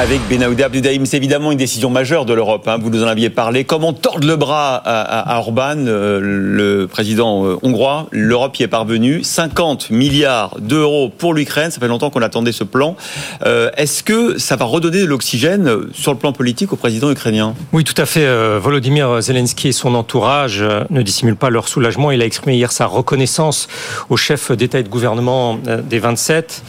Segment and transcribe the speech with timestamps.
[0.00, 2.66] Avec Benaouda Abdudaïm, c'est évidemment une décision majeure de l'Europe.
[2.66, 2.78] Hein.
[2.80, 3.64] Vous nous en aviez parlé.
[3.64, 8.06] Comment tordre le bras à, Orban, euh, le président euh, hongrois?
[8.10, 9.22] L'Europe y est parvenue.
[9.22, 11.70] 50 milliards d'euros pour l'Ukraine.
[11.70, 12.96] Ça fait longtemps qu'on attendait ce plan.
[13.44, 17.52] Euh, est-ce que ça va redonner de l'oxygène sur le plan politique au président ukrainien?
[17.74, 18.26] Oui, tout à fait.
[18.58, 22.10] Volodymyr Zelensky et son entourage ne dissimulent pas leur soulagement.
[22.10, 23.68] Il a exprimé hier sa reconnaissance
[24.08, 25.58] au chef d'État et de gouvernement
[25.90, 26.62] des 27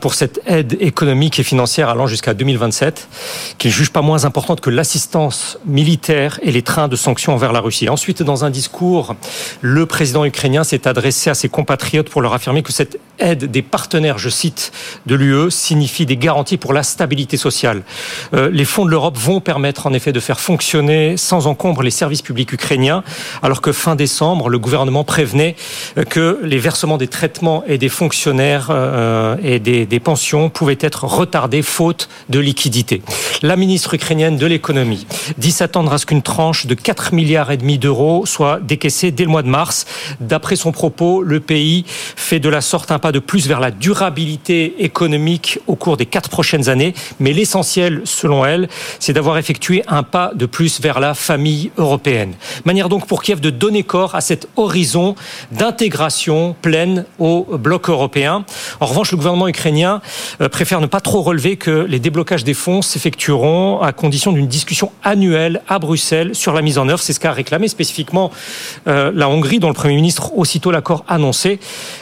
[0.00, 3.08] pour cette aide économique et financière allant jusqu'à 2000 2027,
[3.58, 7.60] qu'il juge pas moins importante que l'assistance militaire et les trains de sanctions envers la
[7.60, 7.88] Russie.
[7.88, 9.16] Ensuite, dans un discours,
[9.60, 13.62] le président ukrainien s'est adressé à ses compatriotes pour leur affirmer que cette aide des
[13.62, 14.72] partenaires, je cite,
[15.06, 17.82] de l'UE signifie des garanties pour la stabilité sociale.
[18.34, 21.90] Euh, les fonds de l'Europe vont permettre en effet de faire fonctionner sans encombre les
[21.90, 23.04] services publics ukrainiens,
[23.42, 25.56] alors que fin décembre, le gouvernement prévenait
[25.98, 30.78] euh, que les versements des traitements et des fonctionnaires euh, et des, des pensions pouvaient
[30.80, 33.02] être retardés faute de liquidité.
[33.42, 37.56] La ministre ukrainienne de l'économie dit s'attendre à ce qu'une tranche de 4 milliards et
[37.56, 39.84] demi d'euros soit décaissée dès le mois de mars.
[40.20, 43.70] D'après son propos, le pays fait de la sorte un pas de plus vers la
[43.70, 46.94] durabilité économique au cours des quatre prochaines années.
[47.20, 52.32] Mais l'essentiel, selon elle, c'est d'avoir effectué un pas de plus vers la famille européenne.
[52.64, 55.14] Manière donc pour Kiev de donner corps à cet horizon
[55.50, 58.46] d'intégration pleine au bloc européen.
[58.80, 60.00] En revanche, le gouvernement ukrainien
[60.40, 64.46] euh, préfère ne pas trop relever que les déblocages des fonds s'effectueront à condition d'une
[64.46, 67.02] discussion annuelle à Bruxelles sur la mise en œuvre.
[67.02, 68.30] C'est ce qu'a réclamé spécifiquement
[68.86, 71.58] euh, la Hongrie, dont le Premier ministre, aussitôt l'accord annoncé,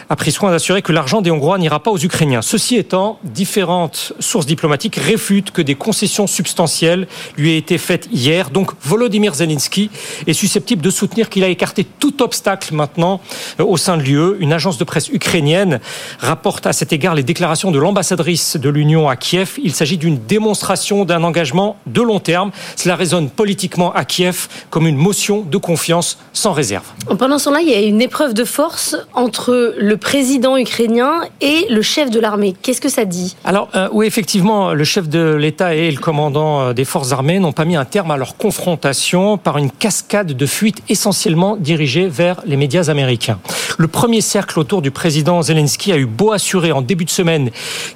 [0.09, 2.43] a pris soin d'assurer que l'argent des Hongrois n'ira pas aux Ukrainiens.
[2.43, 8.51] Ceci étant, différentes sources diplomatiques réfutent que des concessions substantielles lui aient été faites hier.
[8.51, 9.91] Donc Volodymyr Zelensky
[10.27, 13.21] est susceptible de soutenir qu'il a écarté tout obstacle maintenant
[13.59, 14.37] euh, au sein de l'UE.
[14.39, 15.81] Une agence de presse ukrainienne
[16.19, 19.59] rapporte à cet égard les déclarations de l'ambassadrice de l'Union à Kiev.
[19.63, 22.51] Il s'agit d'une démonstration d'un engagement de long terme.
[22.77, 26.85] Cela résonne politiquement à Kiev comme une motion de confiance sans réserve.
[27.19, 31.67] Pendant ce temps-là, il y a une épreuve de force entre le président ukrainien et
[31.71, 32.55] le chef de l'armée.
[32.63, 33.37] Qu'est-ce que ça dit?
[33.45, 37.39] Alors, euh, oui, effectivement, le chef de l'État et le commandant euh, des forces armées
[37.39, 42.09] n'ont pas mis un terme à leur confrontation par une cascade de fuites essentiellement dirigées
[42.09, 43.39] vers les médias américains.
[43.79, 47.51] Le premier cercle autour du président Zelensky a eu beau assurer en début de semaine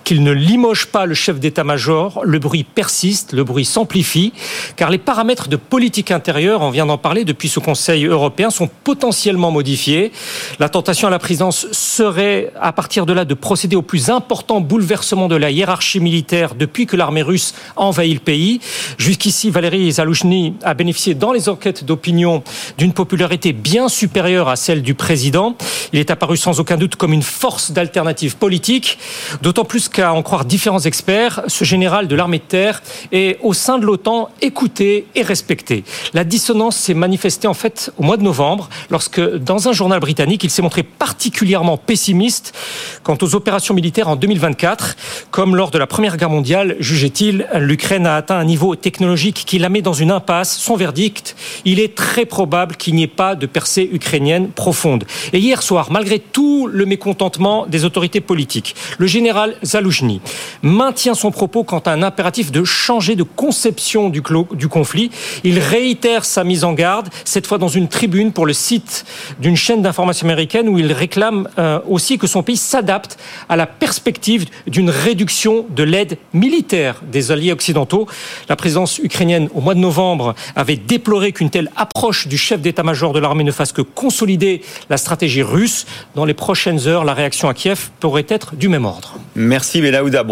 [0.05, 4.33] qu'il ne limoge pas le chef d'état-major le bruit persiste, le bruit s'amplifie,
[4.77, 8.69] car les paramètres de politique intérieure, on vient d'en parler depuis ce Conseil européen, sont
[8.85, 10.13] potentiellement modifiés.
[10.59, 14.61] La tentation à la présidence serait, à partir de là, de procéder au plus important
[14.61, 18.61] bouleversement de la hiérarchie militaire depuis que l'armée russe a envahi le pays.
[18.99, 22.43] Jusqu'ici, Valérie Zalouchny a bénéficié dans les enquêtes d'opinion
[22.79, 25.57] d'une popularité bien supérieure à celle du président.
[25.93, 28.99] Il est apparu sans aucun doute comme une force d'alternative politique,
[29.43, 32.83] d'autant plus qu'à en croire différents experts, ce général de l'armée de terre
[33.13, 35.85] est au sein de l'OTAN écouté et respecté.
[36.13, 40.43] La dissonance s'est manifestée en fait au mois de novembre lorsque dans un journal britannique
[40.45, 42.55] il s'est montré particulièrement pessimiste
[43.03, 44.97] quant aux opérations militaires en 2024.
[45.31, 49.59] Comme lors de la Première Guerre mondiale, jugeait-il, l'Ukraine a atteint un niveau technologique qui
[49.59, 50.57] la met dans une impasse.
[50.57, 55.05] Son verdict, il est très probable qu'il n'y ait pas de percée ukrainienne profonde.
[55.33, 60.21] Et hier soir, malgré tout le mécontentement des autorités politiques, le général Zaloujny
[60.63, 64.23] maintient son propos quant à un impératif de changer de conception du,
[64.69, 65.11] conflit.
[65.45, 69.05] Il réitère sa mise en garde, cette fois dans une tribune pour le site
[69.41, 73.19] d'une chaîne d'information américaine où il réclame euh, aussi que son pays s'adapte
[73.49, 78.07] à la perspective d'une réduction de l'aide militaire des alliés occidentaux.
[78.49, 83.13] La présidence ukrainienne au mois de novembre avait déploré qu'une telle approche du chef d'état-major
[83.13, 85.87] de l'armée ne fasse que consolider la stratégie russe.
[86.15, 89.15] Dans les prochaines heures, la réaction à Kiev pourrait être du même ordre.
[89.35, 90.23] Merci Belaouda.